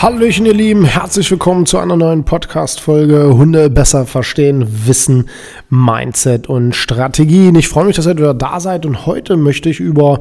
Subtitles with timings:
[0.00, 3.34] Hallöchen, ihr Lieben, herzlich willkommen zu einer neuen Podcast-Folge.
[3.36, 5.28] Hunde besser verstehen, Wissen,
[5.70, 7.56] Mindset und Strategien.
[7.56, 8.86] Ich freue mich, dass ihr wieder da seid.
[8.86, 10.20] Und heute möchte ich über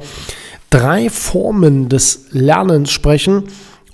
[0.71, 3.44] drei Formen des Lernens sprechen.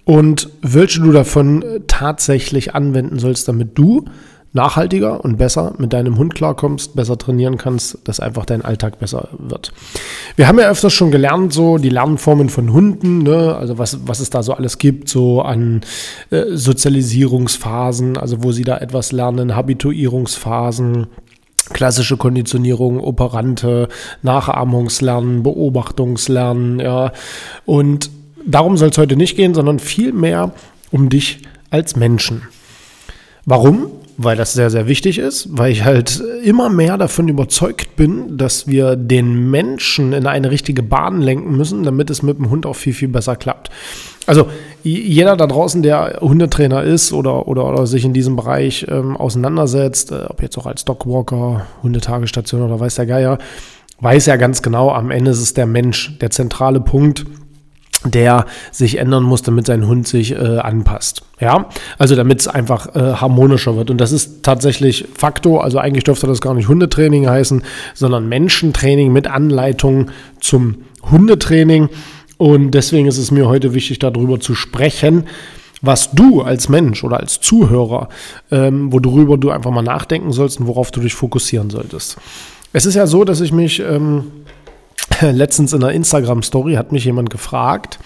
[0.06, 4.06] Und welche du davon tatsächlich anwenden sollst, damit du
[4.54, 9.30] nachhaltiger und besser mit deinem Hund klarkommst, besser trainieren kannst, dass einfach dein Alltag besser
[9.38, 9.74] wird.
[10.36, 13.56] Wir haben ja öfters schon gelernt, so die Lernformen von Hunden, ne?
[13.56, 15.82] also was, was es da so alles gibt, so an
[16.30, 21.08] äh, Sozialisierungsphasen, also wo sie da etwas lernen, Habituierungsphasen,
[21.72, 23.88] klassische Konditionierung, Operante,
[24.22, 27.12] Nachahmungslernen, Beobachtungslernen, ja.
[27.66, 28.12] Und
[28.46, 30.52] darum soll es heute nicht gehen, sondern vielmehr
[30.92, 31.40] um dich
[31.72, 32.44] als Menschen.
[33.46, 33.88] Warum?
[34.18, 38.68] Weil das sehr, sehr wichtig ist, weil ich halt immer mehr davon überzeugt bin, dass
[38.68, 42.76] wir den Menschen in eine richtige Bahn lenken müssen, damit es mit dem Hund auch
[42.76, 43.70] viel, viel besser klappt.
[44.26, 44.48] Also
[44.84, 50.12] jeder da draußen, der Hundetrainer ist oder, oder, oder sich in diesem Bereich ähm, auseinandersetzt,
[50.12, 53.38] äh, ob jetzt auch als Dogwalker, Hundetagestation oder weiß der Geier,
[54.00, 57.26] weiß ja ganz genau, am Ende ist es der Mensch, der zentrale Punkt,
[58.06, 61.24] der sich ändern muss, damit sein Hund sich äh, anpasst.
[61.40, 63.90] Ja, also damit es einfach äh, harmonischer wird.
[63.90, 65.64] Und das ist tatsächlich Faktor.
[65.64, 70.78] Also eigentlich dürfte das gar nicht Hundetraining heißen, sondern Menschentraining mit Anleitung zum
[71.10, 71.90] Hundetraining.
[72.38, 75.26] Und deswegen ist es mir heute wichtig, darüber zu sprechen,
[75.82, 78.08] was du als Mensch oder als Zuhörer,
[78.52, 82.18] ähm, worüber du einfach mal nachdenken sollst und worauf du dich fokussieren solltest.
[82.72, 84.32] Es ist ja so, dass ich mich ähm,
[85.22, 88.00] letztens in einer Instagram-Story hat mich jemand gefragt,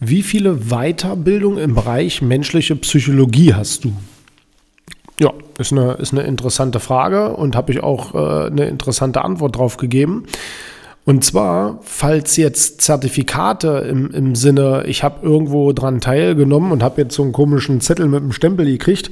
[0.00, 3.92] wie viele Weiterbildungen im Bereich menschliche Psychologie hast du?
[5.20, 9.56] Ja, ist eine, ist eine interessante Frage und habe ich auch äh, eine interessante Antwort
[9.56, 10.26] drauf gegeben.
[11.08, 17.00] Und zwar, falls jetzt Zertifikate im, im Sinne, ich habe irgendwo dran teilgenommen und habe
[17.00, 19.10] jetzt so einen komischen Zettel mit einem Stempel gekriegt,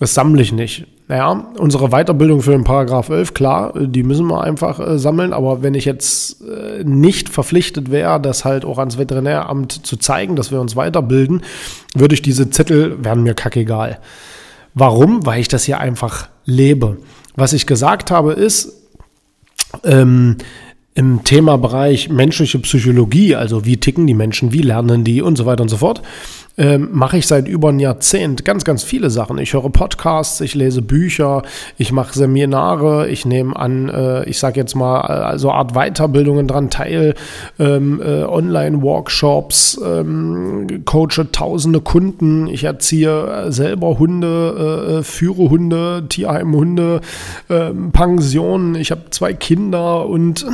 [0.00, 0.86] das sammle ich nicht.
[1.08, 5.62] Naja, unsere Weiterbildung für den Paragraph 11, klar, die müssen wir einfach äh, sammeln, aber
[5.62, 10.50] wenn ich jetzt äh, nicht verpflichtet wäre, das halt auch ans Veterinäramt zu zeigen, dass
[10.50, 11.42] wir uns weiterbilden,
[11.94, 13.98] würde ich diese Zettel, wären mir kackegal.
[14.72, 15.26] Warum?
[15.26, 16.96] Weil ich das hier einfach lebe.
[17.34, 18.72] Was ich gesagt habe ist,
[19.84, 20.38] ähm,
[20.96, 25.62] im Themabereich menschliche Psychologie, also wie ticken die Menschen, wie lernen die und so weiter
[25.62, 26.02] und so fort,
[26.58, 29.38] ähm, mache ich seit über ein Jahrzehnt ganz, ganz viele Sachen.
[29.38, 31.42] Ich höre Podcasts, ich lese Bücher,
[31.76, 36.48] ich mache Seminare, ich nehme an, äh, ich sage jetzt mal, äh, so Art Weiterbildungen
[36.48, 37.14] dran teil,
[37.58, 45.50] ähm, äh, Online-Workshops, ähm, coache tausende Kunden, ich erziehe äh, selber Hunde, äh, äh, führe
[45.50, 47.00] Hunde, Tierheimhunde,
[47.50, 50.46] ähm, Pensionen, ich habe zwei Kinder und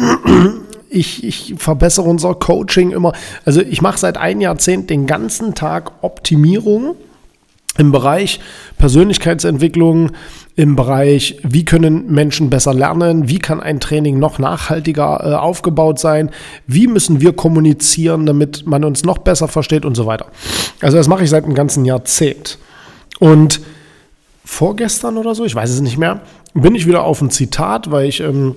[0.92, 3.12] ich, ich verbessere unser Coaching immer.
[3.44, 6.94] Also ich mache seit einem Jahrzehnt den ganzen Tag Optimierung
[7.78, 8.40] im Bereich
[8.76, 10.10] Persönlichkeitsentwicklung,
[10.56, 15.98] im Bereich, wie können Menschen besser lernen, wie kann ein Training noch nachhaltiger äh, aufgebaut
[15.98, 16.30] sein,
[16.66, 20.26] wie müssen wir kommunizieren, damit man uns noch besser versteht und so weiter.
[20.82, 22.58] Also das mache ich seit einem ganzen Jahrzehnt.
[23.18, 23.62] Und
[24.44, 26.20] vorgestern oder so, ich weiß es nicht mehr,
[26.52, 28.20] bin ich wieder auf ein Zitat, weil ich...
[28.20, 28.54] Ähm,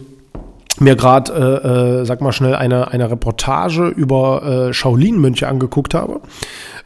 [0.80, 6.22] mir gerade, äh, äh, sag mal schnell, eine, eine Reportage über äh, Shaolin-Mönche angeguckt habe,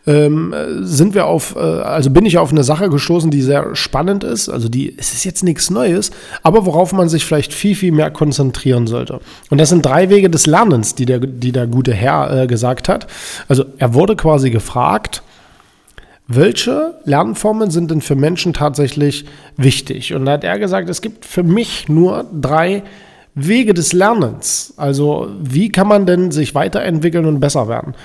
[0.08, 4.24] ähm, sind wir auf, äh, also bin ich auf eine Sache gestoßen, die sehr spannend
[4.24, 4.50] ist.
[4.50, 6.12] Also die, es ist jetzt nichts Neues,
[6.42, 9.20] aber worauf man sich vielleicht viel, viel mehr konzentrieren sollte.
[9.50, 12.90] Und das sind drei Wege des Lernens, die der, die der gute Herr äh, gesagt
[12.90, 13.08] hat.
[13.48, 15.22] Also er wurde quasi gefragt,
[16.28, 19.26] welche Lernformen sind denn für Menschen tatsächlich
[19.58, 20.14] wichtig?
[20.14, 22.84] Und da hat er gesagt, es gibt für mich nur drei Wege
[23.74, 24.74] des Lernens.
[24.78, 27.96] Also wie kann man denn sich weiterentwickeln und besser werden?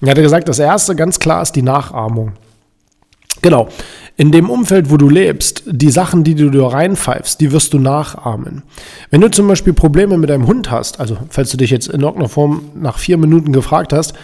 [0.00, 2.32] Er hatte gesagt, das erste ganz klar ist die Nachahmung.
[3.42, 3.68] Genau.
[4.16, 7.78] In dem Umfeld, wo du lebst, die Sachen, die du dir reinpfeifst, die wirst du
[7.78, 8.62] nachahmen.
[9.10, 12.02] Wenn du zum Beispiel Probleme mit deinem Hund hast, also falls du dich jetzt in
[12.02, 14.14] irgendeiner Form nach vier Minuten gefragt hast,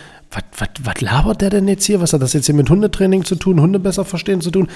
[0.85, 2.01] was labert der denn jetzt hier?
[2.01, 4.69] Was hat das jetzt hier mit Hundetraining zu tun, Hunde besser verstehen zu tun?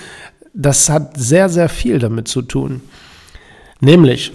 [0.55, 2.81] Das hat sehr, sehr viel damit zu tun.
[3.81, 4.33] Nämlich,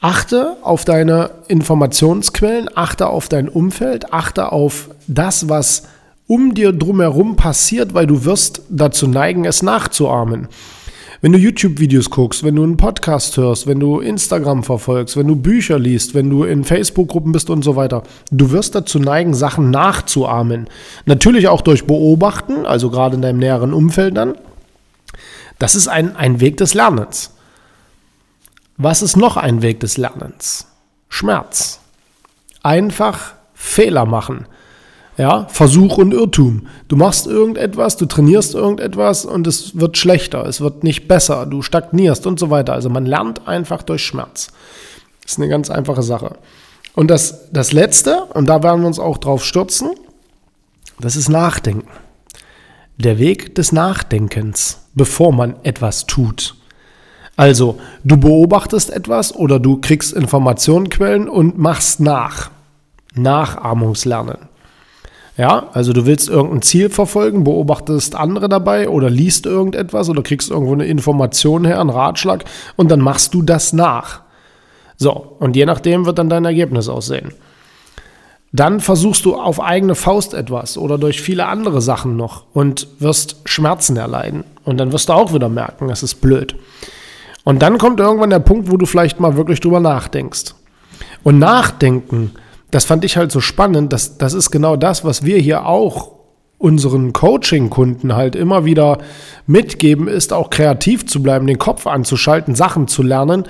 [0.00, 5.84] achte auf deine Informationsquellen, achte auf dein Umfeld, achte auf das, was
[6.26, 10.48] um dir drumherum passiert, weil du wirst dazu neigen, es nachzuahmen.
[11.22, 15.36] Wenn du YouTube-Videos guckst, wenn du einen Podcast hörst, wenn du Instagram verfolgst, wenn du
[15.36, 19.70] Bücher liest, wenn du in Facebook-Gruppen bist und so weiter, du wirst dazu neigen, Sachen
[19.70, 20.68] nachzuahmen.
[21.04, 24.34] Natürlich auch durch Beobachten, also gerade in deinem näheren Umfeld dann.
[25.58, 27.32] Das ist ein, ein Weg des Lernens.
[28.82, 30.66] Was ist noch ein Weg des Lernens?
[31.10, 31.80] Schmerz.
[32.62, 34.46] Einfach Fehler machen.
[35.18, 36.66] Ja, Versuch und Irrtum.
[36.88, 41.60] Du machst irgendetwas, du trainierst irgendetwas und es wird schlechter, es wird nicht besser, du
[41.60, 42.72] stagnierst und so weiter.
[42.72, 44.50] Also man lernt einfach durch Schmerz.
[45.24, 46.38] Das ist eine ganz einfache Sache.
[46.94, 49.90] Und das, das Letzte, und da werden wir uns auch drauf stürzen,
[51.00, 51.90] das ist Nachdenken.
[52.96, 56.56] Der Weg des Nachdenkens, bevor man etwas tut.
[57.36, 62.50] Also, du beobachtest etwas oder du kriegst Informationenquellen und machst nach.
[63.14, 64.50] Nachahmungslernen.
[65.36, 70.50] Ja, also du willst irgendein Ziel verfolgen, beobachtest andere dabei oder liest irgendetwas oder kriegst
[70.50, 72.44] irgendwo eine Information her, einen Ratschlag
[72.76, 74.20] und dann machst du das nach.
[74.98, 77.32] So, und je nachdem wird dann dein Ergebnis aussehen.
[78.52, 83.36] Dann versuchst du auf eigene Faust etwas oder durch viele andere Sachen noch und wirst
[83.46, 84.44] Schmerzen erleiden.
[84.64, 86.56] Und dann wirst du auch wieder merken, das ist blöd.
[87.50, 90.54] Und dann kommt irgendwann der Punkt, wo du vielleicht mal wirklich drüber nachdenkst.
[91.22, 92.32] Und nachdenken
[92.70, 93.92] das fand ich halt so spannend.
[93.92, 96.12] dass das ist genau das, was wir hier auch
[96.58, 98.98] unseren Coaching-Kunden halt immer wieder
[99.46, 103.44] mitgeben, ist auch kreativ zu bleiben, den Kopf anzuschalten, Sachen zu lernen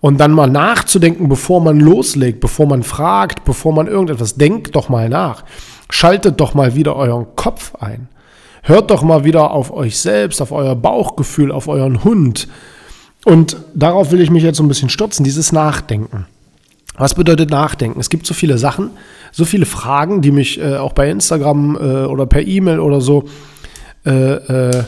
[0.00, 4.88] und dann mal nachzudenken, bevor man loslegt, bevor man fragt, bevor man irgendetwas denkt, doch
[4.88, 5.44] mal nach.
[5.90, 8.08] Schaltet doch mal wieder euren Kopf ein.
[8.62, 12.46] Hört doch mal wieder auf euch selbst, auf euer Bauchgefühl, auf euren Hund.
[13.24, 16.26] Und darauf will ich mich jetzt so ein bisschen stürzen, dieses Nachdenken.
[16.96, 18.00] Was bedeutet Nachdenken?
[18.00, 18.90] Es gibt so viele Sachen,
[19.30, 23.24] so viele Fragen, die mich äh, auch bei Instagram äh, oder per E-Mail oder so
[24.04, 24.84] äh, äh,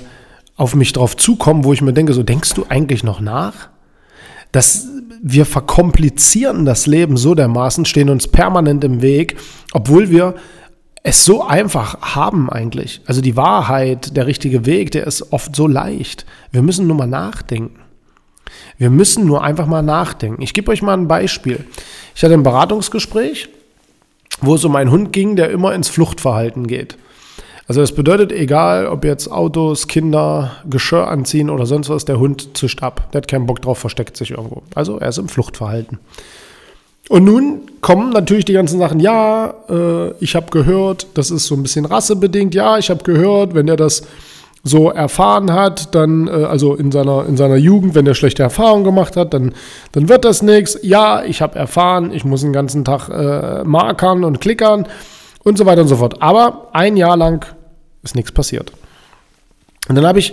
[0.57, 3.69] auf mich drauf zukommen, wo ich mir denke, so denkst du eigentlich noch nach?
[4.53, 4.87] Dass
[5.23, 9.37] wir verkomplizieren das Leben so dermaßen, stehen uns permanent im Weg,
[9.73, 10.35] obwohl wir
[11.03, 13.01] es so einfach haben eigentlich.
[13.07, 16.27] Also die Wahrheit, der richtige Weg, der ist oft so leicht.
[16.53, 17.84] Wir müssen nur mal nachdenken.
[18.79, 20.43] Wir müssen nur einfach mal nachdenken.
[20.43, 21.65] Ich gebe euch mal ein Beispiel.
[22.15, 23.49] Ich hatte ein Beratungsgespräch,
[24.41, 26.97] wo es um einen Hund ging, der immer ins Fluchtverhalten geht.
[27.67, 32.57] Also das bedeutet, egal ob jetzt Autos, Kinder, Geschirr anziehen oder sonst was, der Hund
[32.57, 33.11] zischt ab.
[33.13, 34.63] Der hat keinen Bock drauf, versteckt sich irgendwo.
[34.75, 35.99] Also er ist im Fluchtverhalten.
[37.09, 41.55] Und nun kommen natürlich die ganzen Sachen, ja, äh, ich habe gehört, das ist so
[41.55, 44.07] ein bisschen rassebedingt, ja, ich habe gehört, wenn er das
[44.65, 48.83] so erfahren hat, dann, äh, also in seiner, in seiner Jugend, wenn er schlechte Erfahrungen
[48.83, 49.53] gemacht hat, dann,
[49.93, 50.79] dann wird das nichts.
[50.83, 54.89] Ja, ich habe erfahren, ich muss den ganzen Tag äh, markern und klickern
[55.45, 56.23] und so weiter und so fort.
[56.23, 57.47] Aber ein Jahr lang
[58.03, 58.73] ist nichts passiert.
[59.89, 60.33] Und dann habe ich,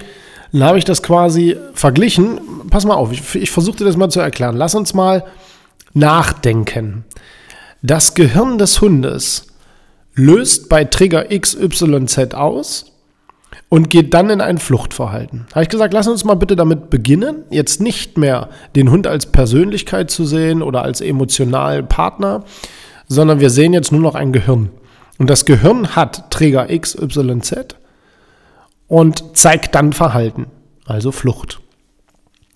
[0.54, 2.39] dann habe ich das quasi verglichen.
[2.69, 4.56] Pass mal auf, ich, ich versuche dir das mal zu erklären.
[4.56, 5.25] Lass uns mal
[5.94, 7.04] nachdenken.
[7.81, 9.48] Das Gehirn des Hundes
[10.13, 12.90] löst bei Trigger XYZ aus
[13.69, 15.45] und geht dann in ein Fluchtverhalten.
[15.51, 19.25] Habe ich gesagt, lass uns mal bitte damit beginnen, jetzt nicht mehr den Hund als
[19.25, 22.43] Persönlichkeit zu sehen oder als emotionalen Partner,
[23.08, 24.70] sondern wir sehen jetzt nur noch ein Gehirn.
[25.17, 27.75] Und das Gehirn hat Träger X, Y, Z
[28.88, 30.48] und zeigt dann Verhalten,
[30.86, 31.60] also Flucht.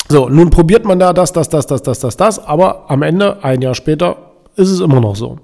[0.07, 3.43] So, nun probiert man da das, das, das, das, das, das, das, aber am Ende,
[3.43, 4.17] ein Jahr später,
[4.55, 5.39] ist es immer noch so.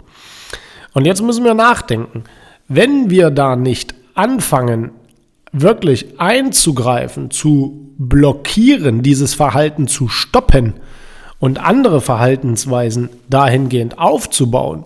[0.94, 2.24] Und jetzt müssen wir nachdenken.
[2.68, 4.92] Wenn wir da nicht anfangen,
[5.52, 10.76] wirklich einzugreifen, zu blockieren, dieses Verhalten zu stoppen
[11.40, 14.86] und andere Verhaltensweisen dahingehend aufzubauen,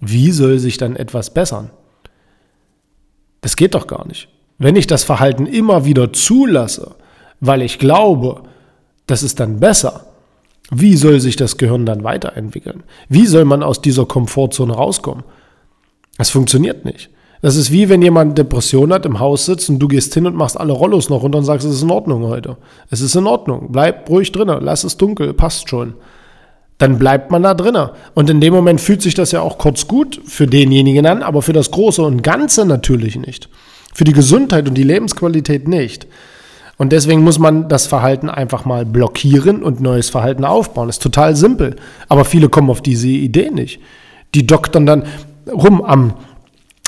[0.00, 1.70] wie soll sich dann etwas bessern?
[3.40, 4.28] Das geht doch gar nicht.
[4.58, 6.96] Wenn ich das Verhalten immer wieder zulasse,
[7.40, 8.42] weil ich glaube,
[9.06, 10.06] das ist dann besser,
[10.70, 12.84] wie soll sich das Gehirn dann weiterentwickeln?
[13.08, 15.24] Wie soll man aus dieser Komfortzone rauskommen?
[16.16, 17.10] Das funktioniert nicht.
[17.42, 20.36] Das ist wie wenn jemand Depression hat, im Haus sitzt und du gehst hin und
[20.36, 22.58] machst alle Rollos noch runter und sagst, es ist in Ordnung heute.
[22.90, 23.68] Es ist in Ordnung.
[23.70, 25.94] Bleib ruhig drinnen, lass es dunkel, passt schon.
[26.76, 27.90] Dann bleibt man da drinnen.
[28.14, 31.40] Und in dem Moment fühlt sich das ja auch kurz gut für denjenigen an, aber
[31.40, 33.48] für das Große und Ganze natürlich nicht.
[33.94, 36.06] Für die Gesundheit und die Lebensqualität nicht.
[36.76, 40.88] Und deswegen muss man das Verhalten einfach mal blockieren und neues Verhalten aufbauen.
[40.88, 41.76] ist total simpel.
[42.08, 43.80] Aber viele kommen auf diese Idee nicht.
[44.34, 45.04] Die doktern dann
[45.52, 46.14] rum am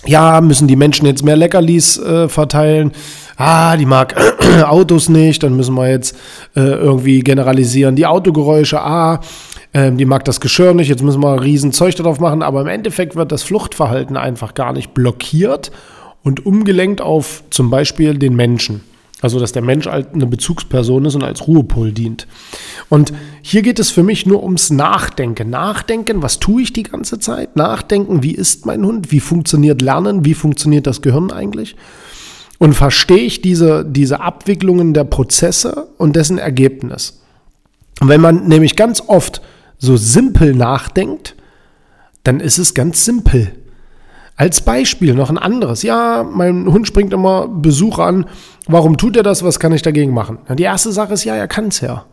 [0.07, 2.93] ja, müssen die Menschen jetzt mehr Leckerlis äh, verteilen?
[3.37, 4.15] Ah, die mag
[4.67, 6.17] Autos nicht, dann müssen wir jetzt
[6.55, 7.97] äh, irgendwie generalisieren.
[7.97, 9.21] Die Autogeräusche, ah,
[9.73, 12.67] äh, die mag das Geschirr nicht, jetzt müssen wir riesen Zeug darauf machen, aber im
[12.69, 15.71] Endeffekt wird das Fluchtverhalten einfach gar nicht blockiert
[16.23, 18.83] und umgelenkt auf zum Beispiel den Menschen.
[19.23, 22.27] Also, dass der Mensch eine Bezugsperson ist und als Ruhepol dient.
[22.89, 25.49] Und hier geht es für mich nur ums Nachdenken.
[25.49, 27.55] Nachdenken, was tue ich die ganze Zeit?
[27.55, 29.13] Nachdenken, wie ist mein Hund?
[29.13, 30.25] Wie funktioniert Lernen?
[30.25, 31.77] Wie funktioniert das Gehirn eigentlich?
[32.59, 37.23] Und verstehe ich diese, diese Abwicklungen der Prozesse und dessen Ergebnis?
[38.01, 39.41] Und wenn man nämlich ganz oft
[39.79, 41.37] so simpel nachdenkt,
[42.25, 43.53] dann ist es ganz simpel.
[44.43, 45.85] Als Beispiel noch ein anderes.
[45.85, 48.27] Ja, mein Hund springt immer Besuch an.
[48.67, 49.45] Warum tut er das?
[49.45, 50.39] Was kann ich dagegen machen?
[50.49, 52.07] Na, die erste Sache ist, ja, er kann es ja.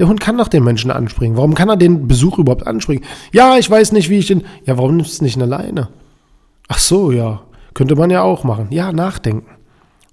[0.00, 1.36] Der Hund kann doch den Menschen anspringen.
[1.36, 3.04] Warum kann er den Besuch überhaupt anspringen?
[3.30, 4.42] Ja, ich weiß nicht, wie ich den.
[4.64, 5.88] Ja, warum nimmst du nicht eine Leine?
[6.66, 7.42] Ach so, ja.
[7.72, 8.66] Könnte man ja auch machen.
[8.70, 9.46] Ja, nachdenken.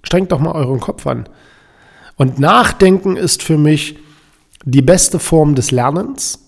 [0.04, 1.28] Strengt doch mal euren Kopf an.
[2.14, 3.98] Und Nachdenken ist für mich
[4.64, 6.43] die beste Form des Lernens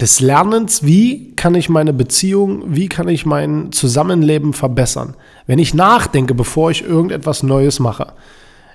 [0.00, 5.14] des Lernens, wie kann ich meine Beziehung, wie kann ich mein Zusammenleben verbessern.
[5.46, 8.14] Wenn ich nachdenke, bevor ich irgendetwas Neues mache.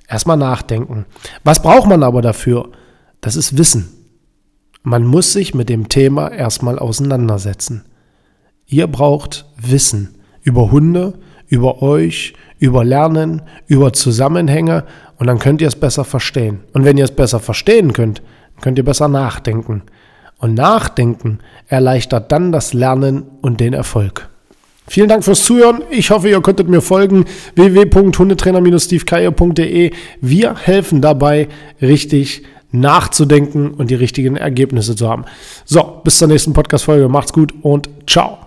[0.07, 1.05] Erstmal nachdenken.
[1.43, 2.69] Was braucht man aber dafür?
[3.21, 3.89] Das ist Wissen.
[4.83, 7.85] Man muss sich mit dem Thema erstmal auseinandersetzen.
[8.67, 11.17] Ihr braucht Wissen über Hunde,
[11.47, 14.85] über euch, über Lernen, über Zusammenhänge
[15.17, 16.59] und dann könnt ihr es besser verstehen.
[16.73, 18.21] Und wenn ihr es besser verstehen könnt,
[18.61, 19.83] könnt ihr besser nachdenken.
[20.37, 24.29] Und Nachdenken erleichtert dann das Lernen und den Erfolg.
[24.87, 25.81] Vielen Dank fürs Zuhören.
[25.89, 27.25] Ich hoffe, ihr konntet mir folgen.
[27.55, 29.91] www.hundetrainer-stevekeier.de.
[30.21, 31.47] Wir helfen dabei,
[31.81, 35.25] richtig nachzudenken und die richtigen Ergebnisse zu haben.
[35.65, 37.09] So, bis zur nächsten Podcast-Folge.
[37.09, 38.44] Macht's gut und ciao.